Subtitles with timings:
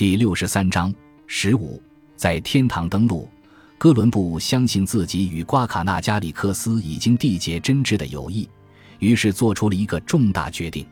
[0.00, 0.90] 第六十三章
[1.26, 1.78] 十五，
[2.16, 3.28] 在天堂登陆。
[3.76, 8.48] 哥伦布相信自己与瓜卡纳加里克斯已经缔结真挚的友谊，
[8.98, 10.86] 于是做出了一个重大决定。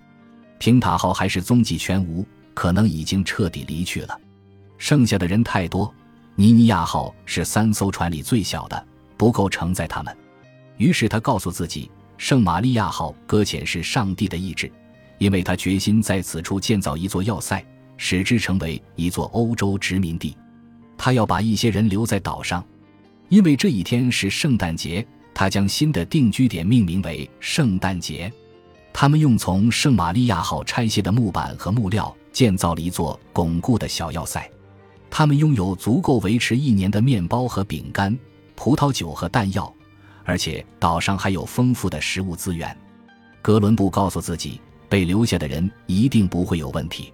[0.58, 4.20] 平塔号还是踪迹全无，可能已经彻底离去了。
[4.76, 5.90] 剩下的人太多，
[6.34, 8.86] 尼尼亚号是三艘船里最小的，
[9.16, 10.14] 不够承载他们。
[10.76, 14.70] 于是他告诉自己，圣玛利亚号搁浅是上帝的意志，
[15.16, 17.64] 因为他决心在此处建造一座要塞，
[17.98, 20.34] 使之成为一座欧洲殖民地。
[20.96, 22.64] 他要把一些人留在岛上。
[23.28, 28.32] 因为这一天是圣诞节，他将新的定居点命名为圣诞节。
[28.90, 34.50] 他们用从圣玛利亚号拆卸的木板和木料建造了一座巩固的小要塞。
[35.10, 38.18] 他们拥有足够维持一年的面包和饼干、
[38.54, 39.70] 葡萄酒和弹药，
[40.24, 42.74] 而且岛上还有丰富的食物资源。
[43.42, 47.12] 哥伦布告诉自己，被留下的人一定不会有问题。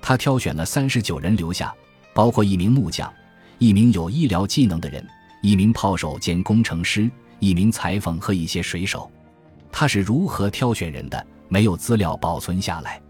[0.00, 1.74] 他挑选了三十九人留下，
[2.14, 3.12] 包括一名木匠、
[3.58, 5.06] 一名有医疗技能的人。
[5.40, 9.08] 一名炮手兼工程师，一名裁缝和一些水手。
[9.70, 11.26] 他是如何挑选人的？
[11.48, 13.00] 没有资料保存下来。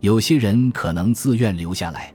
[0.00, 2.12] 有些人可能自愿留下来，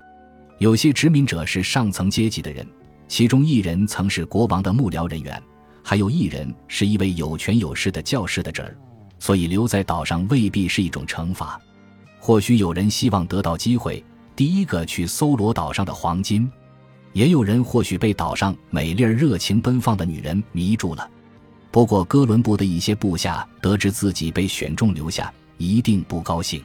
[0.57, 2.67] 有些殖民者是上层阶级的人，
[3.07, 5.41] 其中一人曾是国王的幕僚人员，
[5.81, 8.75] 还有一人是一位有权有势的教士的侄儿。
[9.17, 11.57] 所以留在岛上未必是一种惩罚。
[12.19, 14.03] 或许有人希望得到机会，
[14.35, 16.51] 第一个去搜罗岛上的黄金。
[17.13, 21.07] 也有人或许被岛上美丽热情奔放的女人迷住了，
[21.69, 26.63] 不过哥伦布的一些部下得知自己被选中留下，一定不高兴。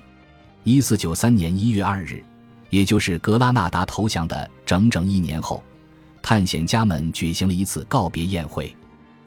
[0.64, 2.24] 一四九三年一月二日，
[2.70, 5.62] 也就是格拉纳达投降的整整一年后，
[6.22, 8.74] 探险家们举行了一次告别宴会。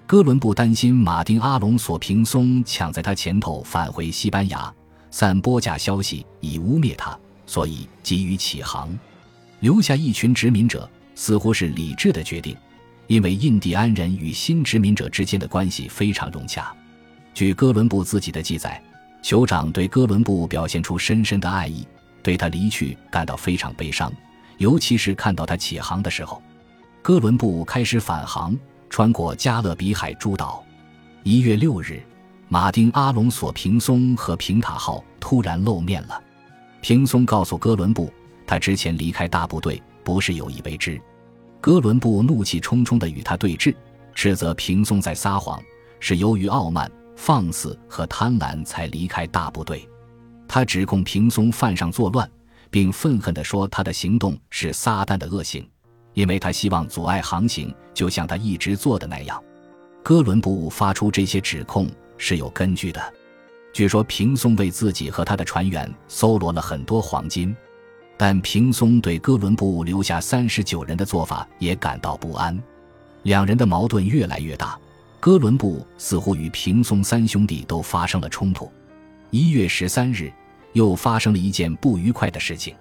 [0.08, 4.74] 哥伦布担心马丁·阿隆索·平松抢在他前头返回西班牙，
[5.12, 7.18] 散播假消息以污蔑他，
[7.52, 8.98] 所以急于起航，
[9.60, 10.90] 留下一群殖民者。
[11.16, 12.56] 似乎是理智的决定，
[13.08, 16.74] 因为印第安人与新殖民者之间的关系非常融洽。
[17.34, 18.82] 据哥伦布自己的记载，
[19.22, 21.86] 酋长对哥伦布表现出深深的爱意，
[22.24, 24.12] 对他离去感到非常悲伤，
[24.58, 26.42] 尤其是看到他起航的时候。
[27.02, 28.58] 哥伦布开始返航，
[28.90, 30.64] 穿过加勒比海诸岛。
[31.24, 32.02] 一月六日，
[32.48, 36.24] 马丁·阿隆索·平松和平塔号突然露面了。
[36.82, 38.12] 平松告诉哥伦布，
[38.46, 41.00] 他之前离开大部队不是有意为之。
[41.62, 43.74] 哥伦布怒气冲冲地与他对峙，
[44.16, 45.62] 斥责平松在撒谎，
[46.00, 49.88] 是由于傲慢、放肆和贪婪才离开大部队。
[50.48, 52.30] 他指控平松犯上作乱，
[52.72, 55.66] 并愤恨地说他的行动是撒旦的恶行，
[56.14, 59.42] 因为他希望阻碍航行，就像他一直做的那样。
[60.02, 61.88] 哥伦布发出这些指控
[62.18, 63.14] 是有根据的。
[63.74, 67.56] 据说平松为自己和他的船员搜罗了很多黄金。
[68.18, 72.56] 但平松对哥伦布留下三十九人的做法也感到不安，
[73.24, 74.78] 两人的矛盾越来越大。
[75.20, 78.72] 哥伦布似乎与平松三兄弟都发生了冲突。
[79.32, 80.32] 一月十三日，
[80.74, 82.76] 又发生了一件不愉快的事情：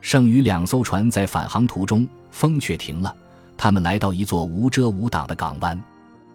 [0.00, 3.14] 剩余两艘船在返航途中，风却停了。
[3.58, 5.78] 他们来到一座无遮无挡的港湾。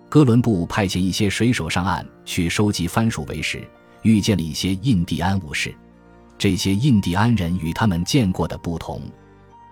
[0.07, 3.67] 哥伦布派遣一些水手上岸去收集番薯为食，
[4.05, 5.75] 遇见了一些印第安武士。
[6.37, 9.01] 这些印第安人与他们见过的不同，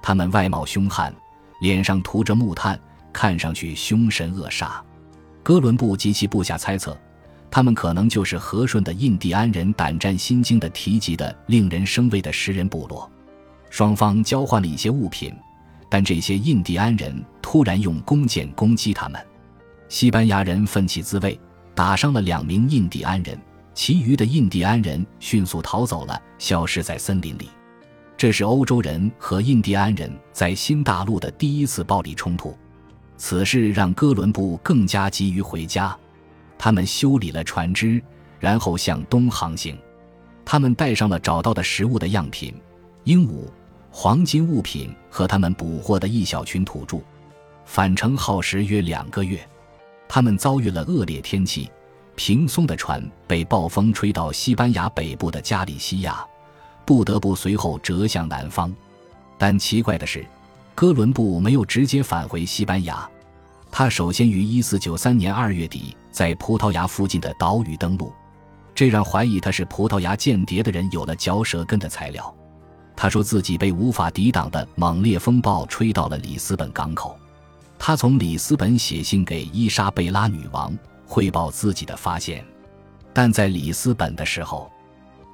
[0.02, 1.14] 他们外貌凶悍，
[1.62, 2.80] 脸上涂着木炭，
[3.14, 4.82] 看上去凶神恶煞。
[5.44, 6.98] 哥伦布及其部下猜测，
[7.52, 13.08] 他们可能就是和顺的印第安人胆战心惊的提及的令人生畏的食人部落。
[13.70, 15.32] 双方交换了一些物品，
[15.90, 19.24] 但这些印第安人突然用弓箭攻击他们。
[19.90, 21.40] 西班牙人奋起自卫，
[21.76, 23.38] 打伤了两名印第安人。
[23.74, 27.50] 其余的印第安人迅速逃走了，消失在森林里。
[28.16, 32.58] 这是欧洲人和印第安人在新大陆的第一次暴力冲突。
[33.18, 35.98] 此事让哥伦布更加急于回家。
[36.58, 38.02] 他们修理了船只，
[38.40, 39.78] 然后向东航行。
[40.46, 42.54] 他们带上了找到的食物的样品、
[43.06, 43.46] 鹦鹉、
[43.90, 47.00] 黄金物品和他们捕获的一小群土著。
[47.66, 49.40] 返程耗时约两个月。
[50.08, 51.70] 他们遭遇了恶劣天气。
[52.16, 56.26] 平松的船被暴风吹到西班牙北部的加利西亚，
[56.86, 58.74] 不得不随后折向南方。
[59.38, 60.26] 但奇怪的是，
[60.76, 63.10] 哥伦布没有直接返回西班牙，
[63.72, 68.14] 他首先于1493年2月底在葡萄牙附近的岛屿登陆，
[68.76, 72.34] 这让怀疑他是葡萄牙间谍的人有了嚼舌根的材料。
[72.96, 77.18] 他说自己被无法抵挡的猛烈风暴吹到了里斯本港口，
[77.80, 80.78] 他从里斯本写信给伊莎贝拉女王。
[81.14, 82.44] 汇报自己的发现，
[83.14, 84.68] 但在里斯本的时候，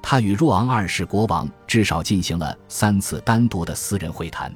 [0.02, 4.54] 他与若昂二世国王至少进行了三次单独的私人会谈。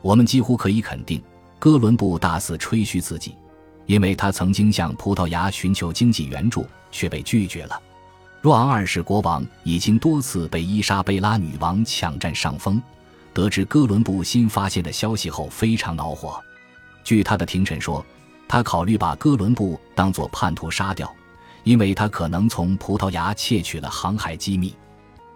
[0.00, 1.22] 我们几乎可以肯定，
[1.58, 3.36] 哥伦布大肆吹嘘自己，
[3.84, 7.78] 因为他曾经向葡萄牙寻求经济援助，却被拒绝了。
[8.40, 12.82] 若昂二世国王已经多次被伊莎贝拉女王抢占上风，
[13.34, 16.42] 得知哥伦布新发现的消息后，非常恼火。
[17.02, 18.02] 据他的廷臣说，
[18.54, 21.12] 他考虑把哥伦布当作叛徒杀掉，
[21.64, 24.72] 因为他可能从葡萄牙窃取了航海机密。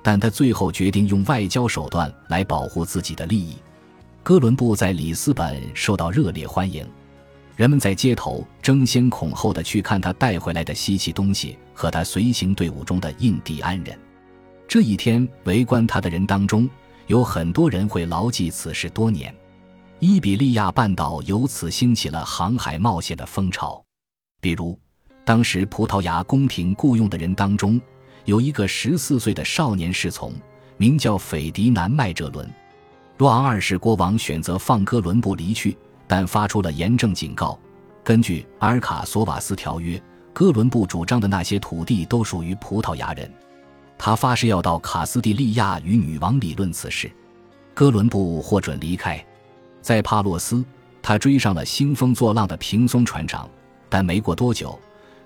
[0.05, 3.57] 但他最后决定用外交手段来保护自己的利益。
[4.23, 6.89] 哥伦布在里斯本受到热烈欢迎，
[7.57, 13.99] 人们在街头争先恐后的去看他带回来的稀奇东西和他随行队伍中的印第安人。
[14.69, 16.71] 这一天，围观他的人当中
[17.09, 19.35] 有很多人会牢记此事多年。
[20.01, 23.85] 伊比利亚半岛由此兴起了航海冒险的风潮，
[24.41, 24.79] 比如，
[25.25, 27.81] 当时葡萄牙宫廷雇佣的人当中。
[28.25, 30.33] 有一个十四岁的少年侍从，
[30.77, 32.49] 名叫斐迪南麦哲伦。
[33.17, 37.59] 若昂二世国王选择放哥伦布离去，但发出了严正警告：
[38.05, 40.01] 根据阿尔卡索瓦斯条约，
[40.33, 43.29] 哥伦布主张的那些土地都属于葡萄牙人。
[43.97, 47.11] 他发誓要到卡斯蒂利亚与女王理论此事。
[47.75, 49.25] 哥伦布获准离开，
[49.89, 50.63] 在帕洛斯，
[51.01, 53.49] 他追上了兴风作浪的平松船长，
[53.89, 54.79] 但没过多久，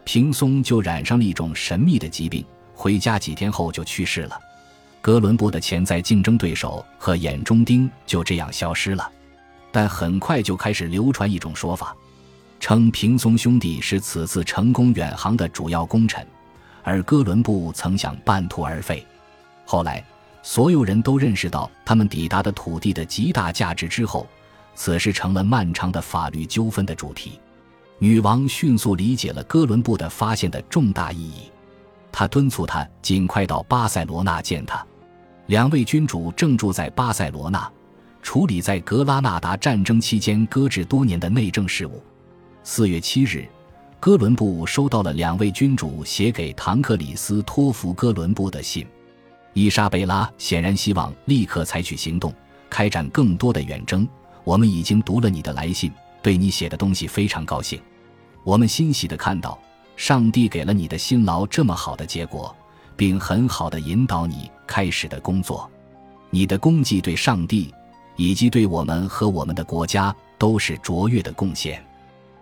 [0.05, 2.45] 平松就染上了一种神秘的疾病。
[2.73, 4.39] 回家几天后就去世了，
[5.01, 9.11] 哥伦布的潜在竞争对手和眼中钉就这样消失了。
[9.73, 11.93] 但很快就开始流传一种说法，
[12.61, 16.25] 称平松兄弟是此次成功远航的主要功臣，
[16.85, 19.05] 而哥伦布曾想半途而废。
[19.65, 20.05] 后来，
[20.41, 24.25] 所有人都认识到他们抵达的土地的极大价值之后，
[24.75, 27.41] 此事成了漫长的法律纠纷的主题。
[27.99, 31.51] 女王迅速理解了哥伦布的发现的重大意义。
[32.11, 34.85] 她敦促他尽快到巴塞罗那见他。
[35.47, 37.71] 两位君主正住在巴塞罗那，
[38.23, 42.03] 处理在格拉纳达战争期间搁置多年的内政事务。
[42.65, 43.47] 四月七日，
[43.99, 48.87] 哥伦布收到了两位君主写给唐克里斯托弗·哥伦布的信。
[49.53, 52.33] 伊莎贝拉显然希望立刻采取行动，
[52.71, 54.07] 开展更多的远征。
[54.45, 55.93] 我们已经读了你的来信，
[56.23, 57.81] 对你写的东西非常高兴。
[58.45, 59.59] 我们欣喜地看到。
[59.95, 62.53] 上帝给了你的辛劳这么好的结果，
[62.97, 65.71] 并很好的引导你开始的工作，
[66.31, 67.73] 你的功绩对上帝
[68.17, 71.81] 以及对我们和我们的国家都是卓越的贡献。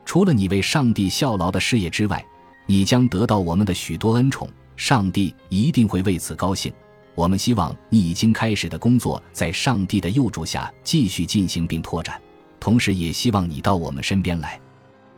[0.06, 2.24] 除了你为上帝效劳的事业之外，
[2.66, 6.72] 你将得到我们的许多恩宠，上帝一定会为此高兴。
[7.14, 12.20] 我们希望你已经开始的工作在上帝的佑助下继续进行并拓展，
[12.58, 14.58] 同时也希望你到我们身边来。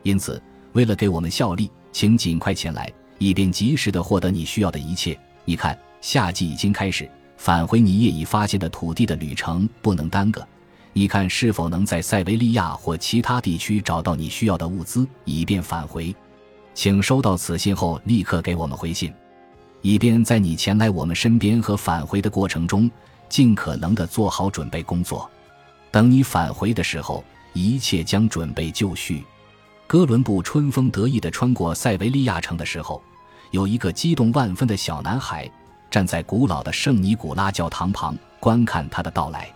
[0.03, 0.43] 因此，
[0.73, 1.71] 为了给我们效力。
[1.95, 5.15] 请尽快前来，以便及时的获得你需要的一切。
[5.45, 7.07] 你看，夏季已经开始，
[7.37, 10.43] 返回你业已发现的土地的旅程不能耽搁。
[10.95, 16.17] 你看，是否能在塞维利亚或其他地区找到你需要的物资，以便返回？
[16.73, 19.13] 请收到此信后立刻给我们回信，
[19.83, 22.91] 以便在你前来我们身边和返回的过程中，
[23.29, 25.31] 尽可能的做好准备工作。
[25.91, 29.25] 等你返回的时候，一切将准备就绪。
[29.87, 33.03] 哥伦布春风得意地穿过塞维利亚城的时候，
[33.51, 35.51] 有一个激动万分的小男孩
[35.91, 39.53] 站在古老的圣尼古拉教堂旁观看他的到来。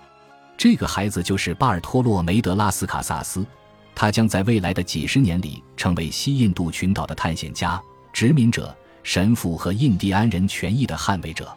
[0.59, 3.47] 这个孩子就是巴尔托洛梅德拉斯卡萨斯，
[3.95, 7.81] 他将在未来的几十年里成为西印度群岛的探险家、
[8.13, 11.49] 殖民者、神父和印第安人权益的捍卫者。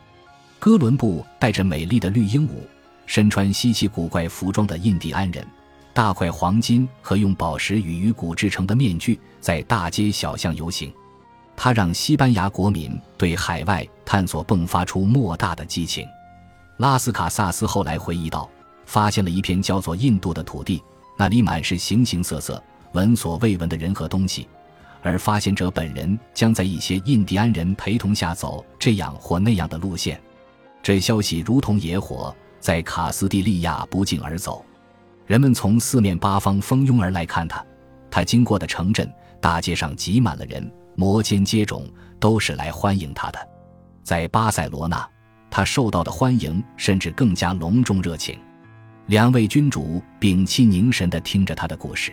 [0.60, 2.51] 哥伦布带着美丽的绿鹦鹉，
[3.08, 5.44] 身穿稀奇古怪服装的印第安人。
[5.91, 10.94] 大块黄金和用宝石与鱼骨制成的面具在大街小巷游行，
[11.56, 16.08] 他让西班牙国民对海外探索迸发出莫大的激情。
[16.77, 18.48] 拉斯卡萨斯后来回忆道
[18.86, 20.84] ：“发现了一片叫做印度的土地，
[21.18, 24.48] 那里满是形形色色、闻所未闻的人和东西，
[25.01, 30.22] 而发现者本人将在一些印第安人陪同下走这样或那样的路线。
[30.82, 34.65] 这消息如同野火，在卡斯蒂利亚不胫而走。”
[35.25, 37.63] 人们从四面八方蜂拥而来看他，
[38.10, 39.08] 他经过的城镇
[39.39, 41.84] 大街上挤满了人，摩肩接踵，
[42.20, 43.39] 都是来欢迎他的。
[44.03, 45.08] 在巴塞罗那，
[45.51, 48.39] 他受到的欢迎甚至更加隆重热情。
[49.06, 52.12] 两位君主屏气凝神地听着他的故事。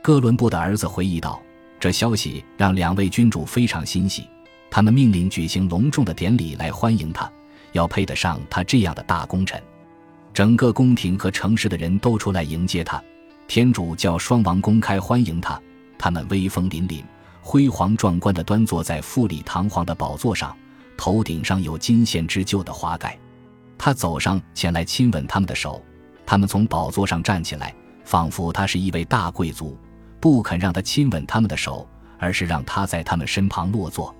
[0.00, 1.42] 哥伦布的儿子回忆道
[1.84, 4.26] ：“这消息让两位君主非常欣喜，
[4.70, 7.30] 他们命令举行隆重的典礼来欢迎他，
[7.72, 9.62] 要配得上他这样的大功臣。”
[10.32, 13.04] 整个宫廷和城市的人都出来迎接他，
[13.46, 15.60] 天主教双王公开欢迎他，
[15.98, 17.04] 他们威风凛凛、
[17.42, 20.56] 辉煌壮观地端坐在富丽堂皇的宝座上，
[20.96, 23.14] 头顶上有金线织就的花盖。
[23.76, 25.84] 他走上前来亲吻他们的手，
[26.24, 27.74] 他们从宝座上站起来，
[28.04, 29.76] 仿佛他是一位大贵族，
[30.24, 31.86] 不肯让他亲吻他们的手，
[32.18, 34.14] 而是让他在他们身旁落座。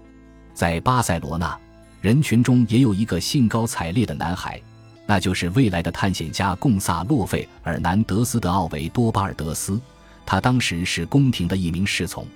[0.52, 1.58] 在巴塞罗那，
[2.02, 4.60] 人群中也有一个兴高采烈的男孩，
[5.06, 9.80] 那就是未来的探险家贡萨洛·费尔南德斯·德奥维多·巴尔德斯。
[10.26, 12.26] 他当时是宫廷的一名侍从，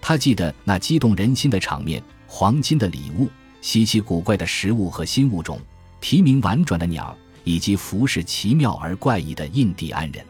[0.00, 3.28] 他记得那激动人心的场面：黄金的礼物、
[3.60, 5.60] 稀奇古怪的食物和新物种、
[6.00, 7.14] 啼鸣婉转的鸟，
[7.44, 10.24] 以及服饰奇妙而怪异的印第安人。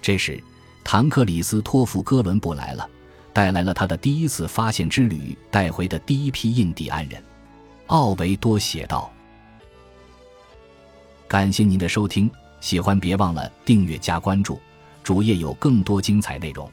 [0.00, 0.40] 这时，
[0.84, 2.88] 唐克里斯托弗·哥伦布来了，
[3.32, 7.22] 带来了他的第一次发现之旅带回的第一批印第安人。
[7.86, 9.10] 奥维多写道
[11.28, 14.60] ：“感谢您的收听，喜欢别忘了订阅加关注。”
[15.02, 16.70] 主页有更多精彩内容。